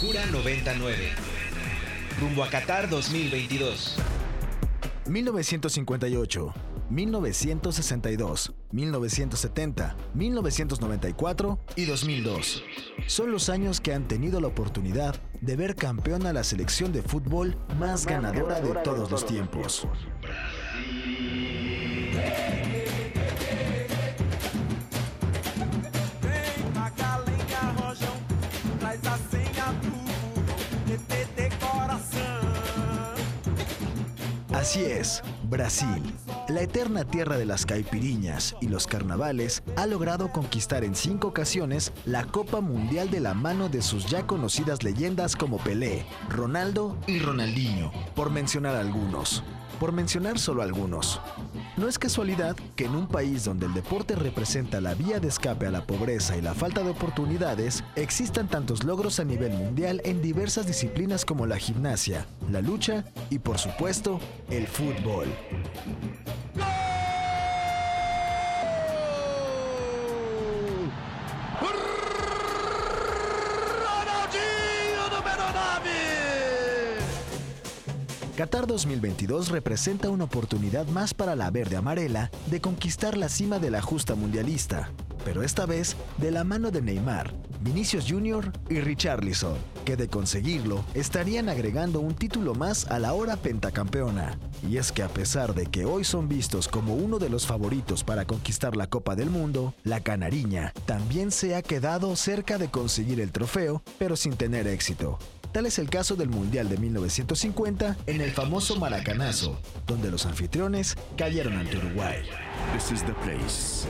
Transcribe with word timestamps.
Cura 0.00 0.24
99. 0.24 0.96
Rumbo 2.18 2.42
a 2.42 2.48
Qatar 2.48 2.88
2022. 2.88 3.96
1958, 5.06 6.54
1962, 6.88 8.54
1970, 8.72 9.96
1994 10.14 11.58
y 11.76 11.84
2002. 11.84 12.64
Son 13.08 13.30
los 13.30 13.50
años 13.50 13.82
que 13.82 13.92
han 13.92 14.08
tenido 14.08 14.40
la 14.40 14.46
oportunidad 14.46 15.20
de 15.42 15.56
ver 15.56 15.76
campeón 15.76 16.26
a 16.26 16.32
la 16.32 16.44
selección 16.44 16.94
de 16.94 17.02
fútbol 17.02 17.58
más 17.78 18.06
ganadora 18.06 18.58
de 18.58 18.74
todos 18.76 19.10
los 19.10 19.26
tiempos. 19.26 19.86
Así 34.60 34.84
es, 34.84 35.22
Brasil, 35.44 36.02
la 36.50 36.62
eterna 36.62 37.04
tierra 37.04 37.38
de 37.38 37.46
las 37.46 37.64
caipiriñas 37.64 38.56
y 38.60 38.68
los 38.68 38.86
carnavales, 38.86 39.62
ha 39.76 39.86
logrado 39.86 40.32
conquistar 40.32 40.84
en 40.84 40.94
cinco 40.94 41.28
ocasiones 41.28 41.92
la 42.04 42.24
Copa 42.24 42.60
Mundial 42.60 43.10
de 43.10 43.20
la 43.20 43.34
mano 43.34 43.68
de 43.68 43.82
sus 43.82 44.06
ya 44.06 44.26
conocidas 44.26 44.82
leyendas 44.82 45.36
como 45.36 45.58
Pelé, 45.58 46.04
Ronaldo 46.28 46.96
y 47.06 47.20
Ronaldinho, 47.20 47.92
por 48.14 48.30
mencionar 48.30 48.76
algunos. 48.76 49.42
Por 49.78 49.92
mencionar 49.92 50.38
solo 50.38 50.60
algunos. 50.60 51.22
No 51.78 51.88
es 51.88 51.98
casualidad 51.98 52.54
que 52.76 52.84
en 52.84 52.94
un 52.94 53.08
país 53.08 53.44
donde 53.44 53.64
el 53.64 53.72
deporte 53.72 54.14
representa 54.14 54.78
la 54.78 54.94
vía 54.94 55.20
de 55.20 55.28
escape 55.28 55.66
a 55.66 55.70
la 55.70 55.86
pobreza 55.86 56.36
y 56.36 56.42
la 56.42 56.52
falta 56.52 56.82
de 56.82 56.90
oportunidades, 56.90 57.82
existan 57.96 58.46
tantos 58.46 58.84
logros 58.84 59.20
a 59.20 59.24
nivel 59.24 59.52
mundial 59.52 60.02
en 60.04 60.20
diversas 60.20 60.66
disciplinas 60.66 61.24
como 61.24 61.46
la 61.46 61.56
gimnasia, 61.56 62.26
la 62.50 62.60
lucha 62.60 63.06
y 63.30 63.38
por 63.38 63.56
supuesto 63.56 64.20
el 64.50 64.66
fútbol. 64.66 65.28
Qatar 78.40 78.66
2022 78.66 79.50
representa 79.50 80.08
una 80.08 80.24
oportunidad 80.24 80.86
más 80.86 81.12
para 81.12 81.36
la 81.36 81.50
verde 81.50 81.76
amarela 81.76 82.30
de 82.46 82.58
conquistar 82.62 83.18
la 83.18 83.28
cima 83.28 83.58
de 83.58 83.70
la 83.70 83.82
justa 83.82 84.14
mundialista, 84.14 84.90
pero 85.26 85.42
esta 85.42 85.66
vez 85.66 85.94
de 86.16 86.30
la 86.30 86.42
mano 86.42 86.70
de 86.70 86.80
Neymar, 86.80 87.34
Vinicius 87.60 88.06
Jr. 88.08 88.50
y 88.70 88.80
Richarlison, 88.80 89.58
que 89.84 89.98
de 89.98 90.08
conseguirlo 90.08 90.82
estarían 90.94 91.50
agregando 91.50 92.00
un 92.00 92.14
título 92.14 92.54
más 92.54 92.86
a 92.86 92.98
la 92.98 93.12
hora 93.12 93.36
pentacampeona. 93.36 94.38
Y 94.66 94.78
es 94.78 94.90
que 94.90 95.02
a 95.02 95.08
pesar 95.08 95.54
de 95.54 95.66
que 95.66 95.84
hoy 95.84 96.04
son 96.04 96.26
vistos 96.26 96.66
como 96.66 96.94
uno 96.94 97.18
de 97.18 97.28
los 97.28 97.46
favoritos 97.46 98.04
para 98.04 98.24
conquistar 98.24 98.74
la 98.74 98.86
Copa 98.86 99.16
del 99.16 99.28
Mundo, 99.28 99.74
la 99.84 100.00
canariña 100.00 100.72
también 100.86 101.30
se 101.30 101.56
ha 101.56 101.60
quedado 101.60 102.16
cerca 102.16 102.56
de 102.56 102.70
conseguir 102.70 103.20
el 103.20 103.32
trofeo, 103.32 103.82
pero 103.98 104.16
sin 104.16 104.34
tener 104.38 104.66
éxito. 104.66 105.18
Tal 105.52 105.66
es 105.66 105.80
el 105.80 105.90
caso 105.90 106.14
del 106.14 106.28
Mundial 106.28 106.68
de 106.68 106.76
1950 106.76 107.96
en 108.06 108.20
el 108.20 108.30
famoso 108.30 108.76
Maracanazo, 108.76 109.58
donde 109.84 110.08
los 110.08 110.24
anfitriones 110.24 110.96
cayeron 111.16 111.56
ante 111.56 111.76
Uruguay. 111.76 112.22
This 112.72 112.92
is 112.92 113.04
the 113.04 113.14
place. 113.14 113.88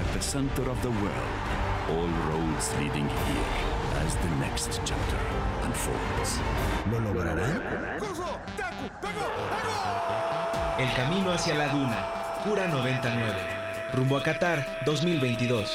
At 0.00 0.12
the 0.14 0.20
center 0.20 0.68
of 0.68 0.80
the 0.82 0.88
world. 0.88 1.38
All 1.88 2.08
roads 2.32 2.72
leading 2.80 3.06
here 3.06 4.04
as 4.04 4.16
the 4.16 4.30
next 4.40 4.80
chapter 4.84 5.16
unfolds. 5.64 6.40
¿Lo 6.90 6.98
lograrán? 6.98 7.62
El 10.78 10.94
camino 10.94 11.30
hacia 11.30 11.54
la 11.54 11.68
duna. 11.68 12.42
Cura 12.42 12.66
99. 12.66 13.34
Rumbo 13.94 14.16
a 14.16 14.22
Qatar 14.22 14.80
2022. 14.84 15.70